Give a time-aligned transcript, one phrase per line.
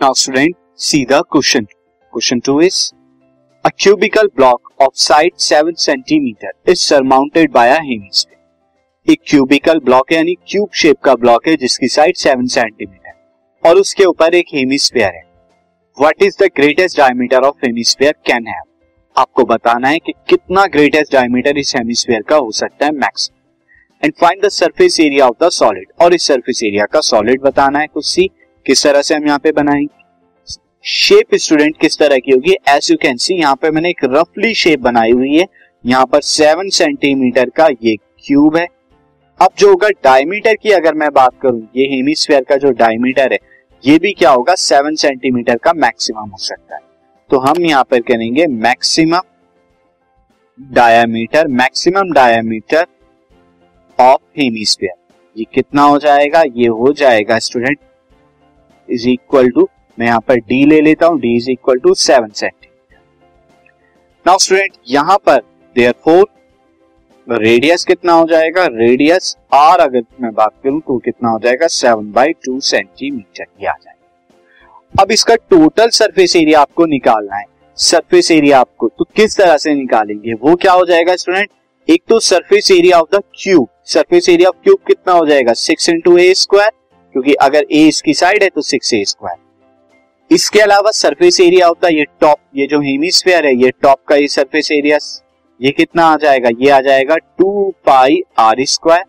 [0.00, 1.66] Now student, see the question.
[2.12, 2.92] Question 2 is
[3.64, 8.36] a cubical block of side 7 centimeter is surmounted by a hemisphere.
[9.08, 13.80] एक cubical block है यानी cube shape का block है जिसकी side 7 centimetre और
[13.80, 15.22] उसके ऊपर एक हेमिस्फीयर है।
[15.98, 18.62] What is the greatest diameter of hemisphere can have
[19.16, 23.30] आपको बताना है कि कितना ग्रेटेस्ट डायमीटर इस हेमिस्फीयर का हो सकता है max
[24.02, 27.78] and find the surface area of the solid और इस सरफेस एरिया का सॉलिड बताना
[27.78, 28.30] है कुछ सी।
[28.66, 30.04] किस तरह से हम यहाँ पे बनाएँगे?
[30.84, 32.54] शेप स्टूडेंट किस तरह की होगी?
[32.68, 35.46] एज यू कैन सी यहाँ पे मैंने एक रफली शेप बनाई हुई है।
[35.84, 38.66] यहाँ पर सेवन सेंटीमीटर का ये क्यूब है।
[39.40, 43.38] अब जो होगा डायमीटर की अगर मैं बात करूँ, ये हेमिस्फेयर का जो डायमीटर है,
[43.84, 44.54] ये भी क्या होगा?
[44.54, 46.80] सेवन सेंटीमीटर का मैक्सिमम हो सकता है।
[47.30, 49.20] तो हम यहाँ पर करेंगे maximum
[50.58, 52.86] diameter maximum diameter
[53.98, 54.94] of hemisphere
[55.36, 56.42] ये कितना हो जाएगा?
[56.42, 57.78] ये हो जाएगा स्टूडेंट
[58.88, 62.30] इज़ इक्वल टू मैं यहाँ पर डी ले लेता हूँ D is equal to seven
[62.30, 62.98] centimetre
[64.26, 65.40] now student यहाँ पर
[65.76, 66.24] देयर फोर
[67.26, 68.64] रेडियस कितना हो जाएगा?
[68.66, 71.66] रेडियस आर अगर मैं बात करूँ तो कितना हो जाएगा?
[71.66, 77.44] सेवन बाई टू सेंटीमीटर ये आ जाएगा। अब इसका टोटल सरफेस एरिया आपको निकालना है।
[77.78, 80.32] सरफेस एरिया आपको तो किस तरह से निकालेंगे?
[80.34, 81.50] वो क्या हो जाएगा स्टूडेंट
[81.88, 85.52] एक तो surface area of the cube surface area of cube कितना हो जाएगा?
[85.54, 86.70] सिक्स इंटू ए स्क्वायर
[87.16, 91.86] क्योंकि अगर ए इसकी साइड है तो सिक्स ए स्क्वायर इसके अलावा सरफेस एरिया होता
[91.86, 94.98] है ये टॉप ये जो हेमिस्फेयर है, ये टॉप का ये सरफेस एरिया
[95.60, 96.50] ये कितना आ जाएगा?
[96.58, 99.04] ये आ जाएगा टू पाई आर स्क्वायर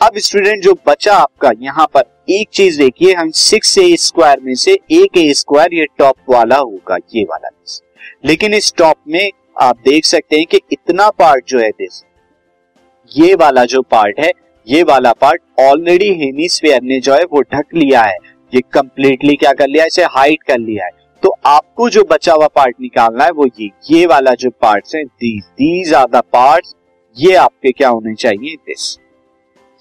[0.00, 4.54] अब स्टूडेंट जो बचा आपका, यहाँ पर एक चीज़ देखिए, हम सिक्स ए स्क्वायर में
[4.56, 7.48] से एक ए स्क्वायर ये टॉप वाला होगा, ये वाला
[8.26, 9.30] लेकिन इस टॉप में
[9.62, 12.04] आप देख सकते हैं कि इतना पार्ट जो है दिस
[13.10, 14.32] ये वाला जो पार्ट है
[14.66, 18.16] ये वाला पार्ट ऑलरेडी हेमिस्फेयर ने जो है वो ढक लिया है।
[18.52, 20.90] ये कंप्लीटली क्या कर लिया इसे हाइड कर लिया है।
[21.22, 25.02] तो आपको जो बचा हुआ पार्ट निकालना है वो ये ये वाला जो पार्ट है
[25.04, 26.66] these these are the part
[27.16, 28.54] ये आपके क्या होने चाहिए?
[28.56, 28.98] दिस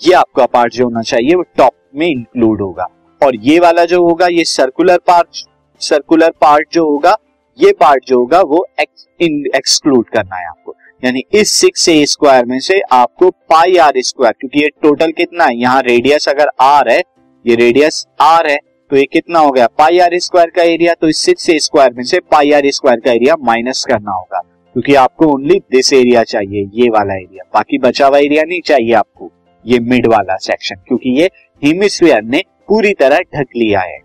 [0.02, 2.88] ये आपका पार्ट जो होना चाहिए वो टॉप में इंक्लूड होगा।
[3.22, 5.46] और ये वाला जो होगा, ये सर्कुलर पार्ट
[5.81, 7.16] सर्कुलर पार्ट जो होगा,
[7.59, 12.59] ये पार्ट जो होगा वो एक्सक्लूड करना है आपको। यानी इस सिक्स ए स्क्वायर में
[12.59, 15.56] से आपको पाई आर स्क्वायर क्योंकि ये टोटल कितना है?
[15.57, 17.00] यहाँ रेडियस अगर आर है,
[17.45, 18.57] ये रेडियस आर है
[18.91, 19.67] तो ये कितना हो गया?
[19.69, 23.00] पाई आर स्क्वायर का एरिया तो इस सिक्स ए स्क्वायर में से पाई आर स्क्वायर
[23.00, 27.78] का एरिया माइनस करना होगा। क्योंकि आपको ओनली दिस एरिया चाहिए, ये वाला एरिया बाकी
[27.79, 29.31] बचा हुआ एरिया नहीं चाहिए आपको,
[29.66, 31.29] ये मिड वाला सेक्शन क्योंकि ये
[31.62, 34.00] हिमिस्फीयर ने पूरी तरह ढक लिया है।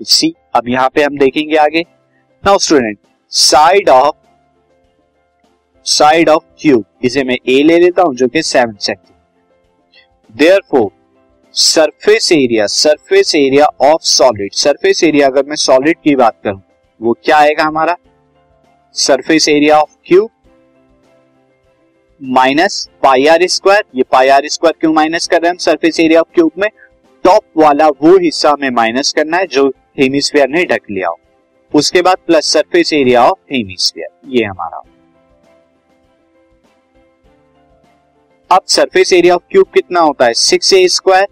[0.00, 1.80] सी अब यहाँ पे हम देखेंगे आगे।
[2.44, 2.98] Now student
[3.32, 4.14] side of
[5.86, 10.90] side of cube इसे मैं ए ले लेता हूँ, जो कि seven centimetre there four
[11.54, 16.60] surface area surface area of solid surface area अगर मैं सॉलिड की बात करूँ,
[17.00, 17.96] वो क्या आएगा हमारा?
[18.94, 20.28] Surface area of cube
[22.20, 25.58] minus pi r square ये पाई आर स्क्वायर क्यों माइनस कर रहे हैं हम?
[25.58, 26.68] सरफेस एरिया ऑफ़ क्यूब में
[27.24, 29.68] टॉप वाला वो हिस्सा में माइनस करना है, जो
[30.00, 31.18] हेमिस्फीयर ने ढक लिया हो।
[31.72, 34.82] उसके बाद plus surface area of hemisphere ये हमारा
[38.50, 40.32] अब सरफेस एरिया ऑफ़ क्यूब कितना होता है?
[40.34, 41.26] Six a square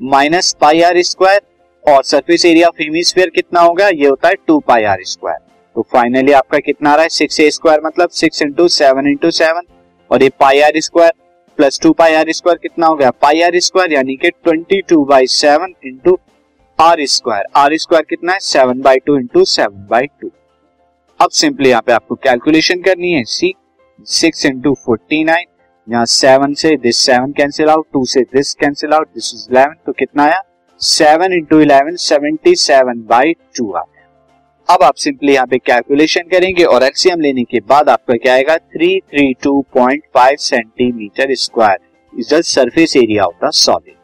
[0.00, 1.40] minus pi r square
[1.84, 3.88] और सरफेस एरिया ऑफ़ हेमिस्फीयर कितना होगा?
[3.88, 5.38] ये होता है टू पाई आर स्क्वायर
[5.76, 7.08] तो फाइनली आपका कितना आ रहा है?
[7.08, 9.66] सिक्स ए स्क्वायर मतलब six into seven into seven
[10.10, 11.12] और ये pi r square
[11.58, 13.10] plus two pi r square कितना हो गया?
[13.12, 16.18] पाई आर स्क्वायर यानी कि twenty two by seven into
[16.78, 18.38] r square r square कितना है?
[18.42, 20.30] Seven by two into seven by two
[21.20, 23.24] अब सिंपली यहाँ पे आपको कैलकुलेशन करनी है.
[23.24, 23.52] See
[24.10, 25.46] six into forty nine
[25.88, 29.74] यहाँ सेवन से this seven cancel out two से this cancel out this is eleven
[29.86, 30.40] तो कितना आया?
[30.80, 36.28] Seven into eleven seventy seven by two आ गया। अब आप सिंपली यहाँ पे कैलकुलेशन
[36.30, 38.56] करेंगे और एलसीएम लेने के बाद आपका क्या आएगा?
[38.56, 41.78] Three three two point five centimetre square
[42.12, 44.03] is the surface area of the solid